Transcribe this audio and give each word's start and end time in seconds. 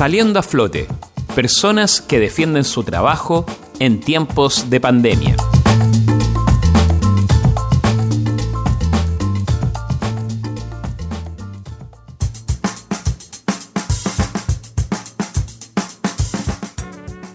Saliendo 0.00 0.38
a 0.38 0.42
flote, 0.42 0.88
personas 1.34 2.00
que 2.00 2.18
defienden 2.18 2.64
su 2.64 2.82
trabajo 2.84 3.44
en 3.80 4.00
tiempos 4.00 4.70
de 4.70 4.80
pandemia. 4.80 5.36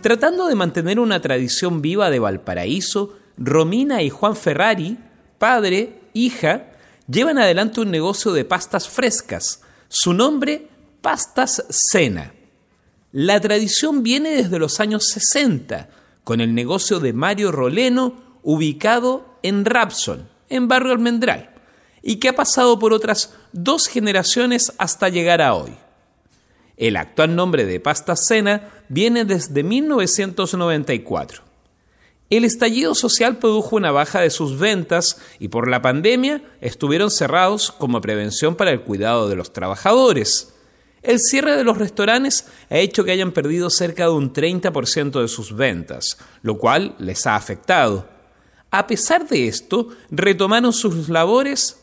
Tratando 0.01 0.47
de 0.47 0.55
mantener 0.55 0.99
una 0.99 1.21
tradición 1.21 1.83
viva 1.83 2.09
de 2.09 2.17
Valparaíso, 2.17 3.13
Romina 3.37 4.01
y 4.01 4.09
Juan 4.09 4.35
Ferrari, 4.35 4.97
padre, 5.37 5.99
hija, 6.13 6.71
llevan 7.07 7.37
adelante 7.37 7.81
un 7.81 7.91
negocio 7.91 8.33
de 8.33 8.43
pastas 8.43 8.89
frescas. 8.89 9.61
Su 9.87 10.15
nombre, 10.15 10.67
Pastas 11.03 11.63
Cena. 11.69 12.34
La 13.17 13.39
tradición 13.39 14.03
viene 14.03 14.31
desde 14.31 14.59
los 14.59 14.81
años 14.81 15.05
60, 15.05 15.87
con 16.25 16.41
el 16.41 16.53
negocio 16.53 16.99
de 16.99 17.13
Mario 17.13 17.53
Roleno, 17.53 18.21
ubicado 18.43 19.37
en 19.41 19.63
Rapson, 19.63 20.27
en 20.49 20.67
Barrio 20.67 20.91
Almendral, 20.91 21.55
y 22.03 22.17
que 22.17 22.27
ha 22.27 22.35
pasado 22.35 22.77
por 22.77 22.91
otras 22.91 23.33
dos 23.53 23.87
generaciones 23.87 24.73
hasta 24.79 25.07
llegar 25.07 25.41
a 25.41 25.53
hoy. 25.53 25.71
El 26.75 26.97
actual 26.97 27.37
nombre 27.37 27.65
de 27.65 27.79
Pasta 27.79 28.17
Cena 28.17 28.69
viene 28.89 29.23
desde 29.23 29.63
1994. 29.63 31.41
El 32.29 32.43
estallido 32.43 32.95
social 32.95 33.37
produjo 33.37 33.77
una 33.77 33.91
baja 33.91 34.19
de 34.19 34.29
sus 34.29 34.59
ventas 34.59 35.21
y 35.39 35.47
por 35.47 35.69
la 35.69 35.81
pandemia 35.81 36.41
estuvieron 36.59 37.09
cerrados 37.09 37.71
como 37.71 38.01
prevención 38.01 38.55
para 38.55 38.71
el 38.71 38.81
cuidado 38.81 39.29
de 39.29 39.37
los 39.37 39.53
trabajadores. 39.53 40.54
El 41.05 41.19
cierre 41.19 41.55
de 41.55 41.63
los 41.63 41.77
restaurantes 41.77 42.47
ha 42.69 42.77
hecho 42.77 43.03
que 43.03 43.11
hayan 43.11 43.31
perdido 43.31 43.69
cerca 43.69 44.05
de 44.05 44.11
un 44.11 44.33
30% 44.33 45.21
de 45.21 45.27
sus 45.27 45.55
ventas, 45.55 46.17
lo 46.41 46.57
cual 46.57 46.95
les 46.97 47.27
ha 47.27 47.35
afectado. 47.35 48.09
A 48.71 48.87
pesar 48.87 49.27
de 49.27 49.47
esto, 49.47 49.89
retomaron 50.09 50.73
sus 50.73 51.07
labores 51.07 51.77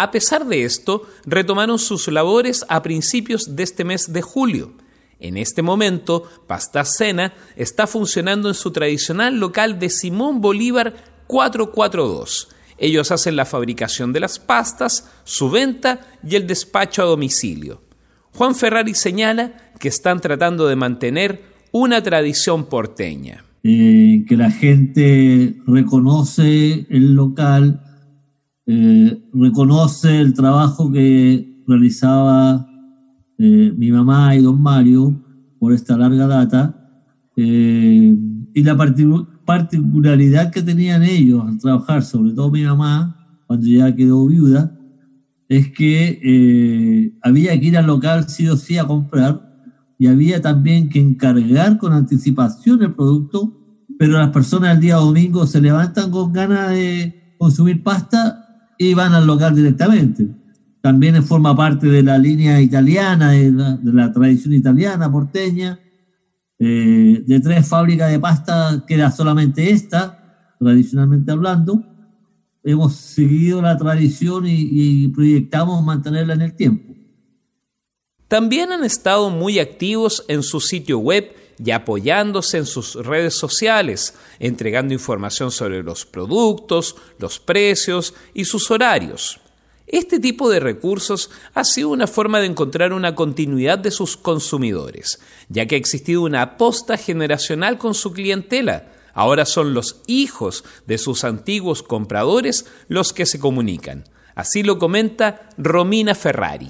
a 0.00 0.10
pesar 0.10 0.46
de 0.46 0.64
esto, 0.64 1.06
retomaron 1.26 1.78
sus 1.78 2.08
labores 2.08 2.64
a 2.70 2.80
principios 2.82 3.54
de 3.54 3.62
este 3.62 3.84
mes 3.84 4.10
de 4.10 4.22
julio. 4.22 4.72
En 5.18 5.36
este 5.36 5.60
momento, 5.60 6.22
Pasta 6.46 6.86
Cena 6.86 7.34
está 7.54 7.86
funcionando 7.86 8.48
en 8.48 8.54
su 8.54 8.70
tradicional 8.70 9.38
local 9.38 9.78
de 9.78 9.90
Simón 9.90 10.40
Bolívar 10.40 10.94
442. 11.26 12.48
Ellos 12.80 13.12
hacen 13.12 13.36
la 13.36 13.44
fabricación 13.44 14.14
de 14.14 14.20
las 14.20 14.38
pastas, 14.38 15.08
su 15.24 15.50
venta 15.50 16.00
y 16.26 16.34
el 16.34 16.46
despacho 16.46 17.02
a 17.02 17.04
domicilio. 17.04 17.82
Juan 18.32 18.54
Ferrari 18.54 18.94
señala 18.94 19.52
que 19.78 19.88
están 19.88 20.18
tratando 20.20 20.66
de 20.66 20.76
mantener 20.76 21.42
una 21.72 22.02
tradición 22.02 22.64
porteña. 22.64 23.44
Eh, 23.62 24.24
que 24.26 24.34
la 24.38 24.50
gente 24.50 25.60
reconoce 25.66 26.86
el 26.88 27.14
local, 27.14 27.82
eh, 28.66 29.22
reconoce 29.34 30.18
el 30.18 30.32
trabajo 30.32 30.90
que 30.90 31.62
realizaba 31.66 32.66
eh, 33.36 33.74
mi 33.76 33.92
mamá 33.92 34.34
y 34.34 34.40
don 34.40 34.60
Mario 34.62 35.22
por 35.58 35.74
esta 35.74 35.98
larga 35.98 36.26
data 36.26 36.76
y 37.36 38.62
la 38.62 38.76
particularidad 39.50 40.52
que 40.52 40.62
tenían 40.62 41.02
ellos 41.02 41.42
al 41.44 41.58
trabajar, 41.58 42.04
sobre 42.04 42.30
todo 42.30 42.52
mi 42.52 42.62
mamá, 42.62 43.42
cuando 43.48 43.66
ya 43.66 43.92
quedó 43.96 44.24
viuda, 44.26 44.78
es 45.48 45.72
que 45.72 46.20
eh, 46.22 47.18
había 47.20 47.58
que 47.58 47.66
ir 47.66 47.76
al 47.76 47.88
local 47.88 48.28
sí 48.28 48.46
o 48.46 48.56
sí 48.56 48.78
a 48.78 48.86
comprar 48.86 49.50
y 49.98 50.06
había 50.06 50.40
también 50.40 50.88
que 50.88 51.00
encargar 51.00 51.78
con 51.78 51.92
anticipación 51.92 52.80
el 52.84 52.94
producto, 52.94 53.84
pero 53.98 54.12
las 54.12 54.30
personas 54.30 54.76
el 54.76 54.80
día 54.80 54.94
domingo 54.96 55.44
se 55.48 55.60
levantan 55.60 56.12
con 56.12 56.32
ganas 56.32 56.70
de 56.70 57.34
consumir 57.36 57.82
pasta 57.82 58.72
y 58.78 58.94
van 58.94 59.14
al 59.14 59.26
local 59.26 59.56
directamente 59.56 60.28
también 60.80 61.22
forma 61.22 61.54
parte 61.54 61.88
de 61.88 62.02
la 62.02 62.18
línea 62.18 62.60
italiana, 62.60 63.32
de 63.32 63.52
la, 63.92 64.12
tradición 64.12 64.54
italiana 64.54 65.10
porteña. 65.10 65.78
Eh, 66.62 67.22
de 67.26 67.40
tres 67.40 67.66
fábricas 67.66 68.10
de 68.10 68.20
pasta 68.20 68.84
queda 68.86 69.10
solamente 69.10 69.70
esta, 69.70 70.54
tradicionalmente 70.58 71.32
hablando. 71.32 71.82
Hemos 72.62 72.94
seguido 72.94 73.62
la 73.62 73.78
tradición 73.78 74.46
y, 74.46 74.68
y 74.70 75.08
proyectamos 75.08 75.82
mantenerla 75.82 76.34
en 76.34 76.42
el 76.42 76.54
tiempo. 76.54 76.94
También 78.28 78.72
han 78.72 78.84
estado 78.84 79.30
muy 79.30 79.58
activos 79.58 80.24
en 80.28 80.42
su 80.42 80.60
sitio 80.60 80.98
web 80.98 81.34
y 81.64 81.70
apoyándose 81.70 82.58
en 82.58 82.66
sus 82.66 82.94
redes 82.94 83.34
sociales, 83.34 84.14
entregando 84.38 84.92
información 84.92 85.50
sobre 85.50 85.82
los 85.82 86.04
productos, 86.04 86.94
los 87.18 87.40
precios 87.40 88.14
y 88.34 88.44
sus 88.44 88.70
horarios. 88.70 89.40
Este 89.92 90.20
tipo 90.20 90.48
de 90.48 90.60
recursos 90.60 91.32
ha 91.52 91.64
sido 91.64 91.88
una 91.88 92.06
forma 92.06 92.38
de 92.38 92.46
encontrar 92.46 92.92
una 92.92 93.16
continuidad 93.16 93.76
de 93.76 93.90
sus 93.90 94.16
consumidores, 94.16 95.20
ya 95.48 95.66
que 95.66 95.74
ha 95.74 95.78
existido 95.78 96.22
una 96.22 96.42
aposta 96.42 96.96
generacional 96.96 97.76
con 97.76 97.94
su 97.94 98.12
clientela. 98.12 98.84
Ahora 99.14 99.44
son 99.44 99.74
los 99.74 100.04
hijos 100.06 100.64
de 100.86 100.96
sus 100.96 101.24
antiguos 101.24 101.82
compradores 101.82 102.70
los 102.86 103.12
que 103.12 103.26
se 103.26 103.40
comunican. 103.40 104.04
Así 104.36 104.62
lo 104.62 104.78
comenta 104.78 105.48
Romina 105.58 106.14
Ferrari. 106.14 106.68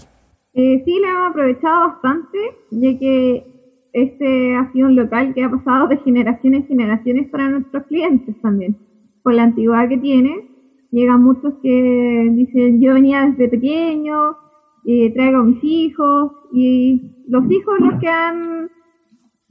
Eh, 0.55 0.83
sí, 0.87 0.99
la 1.01 1.11
hemos 1.11 1.31
aprovechado 1.31 1.89
bastante, 1.89 2.39
ya 2.71 2.99
que 2.99 3.45
este 3.93 4.57
ha 4.57 4.73
sido 4.73 4.87
un 4.87 4.97
local 4.97 5.35
que 5.35 5.45
ha 5.45 5.51
pasado 5.51 5.89
de 5.89 5.99
generación 5.99 6.55
en 6.55 6.67
generaciones 6.67 7.29
para 7.29 7.51
nuestros 7.51 7.85
clientes 7.85 8.35
también, 8.41 8.79
por 9.23 9.35
la 9.35 9.43
antigüedad 9.43 9.91
que 9.91 9.99
tiene 9.99 10.50
Llegan 10.91 11.23
muchos 11.23 11.55
que 11.63 12.29
dicen, 12.33 12.81
yo 12.81 12.95
venía 12.95 13.27
desde 13.27 13.49
pequeño, 13.49 14.37
eh, 14.85 15.13
traigo 15.15 15.39
a 15.39 15.45
mis 15.45 15.63
hijos, 15.63 16.33
y 16.53 17.01
los 17.29 17.49
hijos 17.51 17.75
los 17.79 18.01
que 18.01 18.09
han 18.09 18.71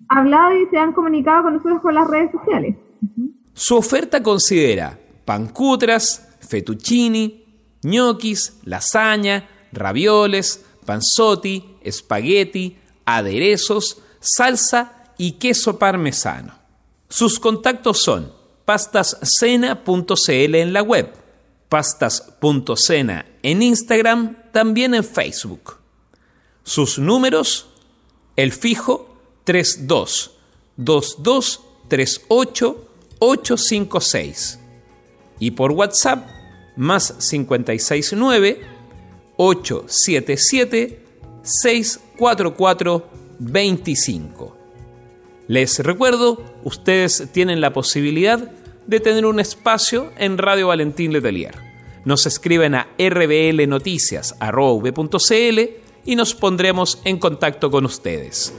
hablado 0.09 0.57
y 0.57 0.65
se 0.67 0.77
han 0.77 0.93
comunicado 0.93 1.43
con 1.43 1.53
nosotros 1.53 1.81
por 1.81 1.93
las 1.93 2.09
redes 2.09 2.31
sociales. 2.31 2.75
Su 3.53 3.77
oferta 3.77 4.21
considera 4.21 4.99
pancutras, 5.25 6.37
fettuccini, 6.41 7.45
ñoquis, 7.83 8.59
lasaña, 8.65 9.47
ravioles, 9.71 10.65
panzotti, 10.85 11.77
espagueti, 11.81 12.77
aderezos, 13.05 14.03
salsa 14.19 15.13
y 15.17 15.33
queso 15.33 15.77
parmesano. 15.79 16.53
Sus 17.07 17.39
contactos 17.39 17.99
son 17.99 18.31
pastascena.cl 18.65 20.55
en 20.55 20.73
la 20.73 20.83
web 20.83 21.11
pastas.cena 21.69 23.25
en 23.43 23.61
Instagram, 23.61 24.35
también 24.51 24.93
en 24.95 25.03
Facebook. 25.03 25.77
Sus 26.63 26.99
números, 26.99 27.69
el 28.35 28.51
fijo 28.51 29.15
32 29.45 30.31
22 30.77 31.61
38 31.87 32.85
856 33.19 34.59
y 35.39 35.51
por 35.51 35.71
WhatsApp 35.71 36.27
más 36.75 37.13
569 37.29 38.61
877 39.37 41.05
644 41.43 43.09
25. 43.39 44.57
Les 45.47 45.79
recuerdo, 45.79 46.43
ustedes 46.63 47.29
tienen 47.31 47.59
la 47.59 47.73
posibilidad 47.73 48.51
de 48.89 48.99
tener 48.99 49.25
un 49.27 49.39
espacio 49.39 50.11
en 50.17 50.39
Radio 50.39 50.69
Valentín 50.69 51.13
Letelier. 51.13 51.53
Nos 52.05 52.25
escriben 52.25 52.73
a 52.73 52.87
rblnoticias.cl 52.97 55.59
y 56.05 56.15
nos 56.15 56.33
pondremos 56.33 56.99
en 57.03 57.19
contacto 57.19 57.69
con 57.69 57.85
ustedes. 57.85 58.51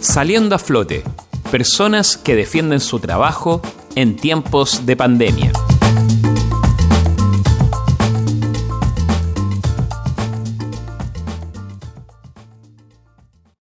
Saliendo 0.00 0.54
a 0.54 0.60
flote, 0.60 1.02
personas 1.50 2.16
que 2.16 2.36
defienden 2.36 2.78
su 2.78 3.00
trabajo 3.00 3.60
en 3.96 4.14
tiempos 4.14 4.86
de 4.86 4.96
pandemia. 4.96 5.50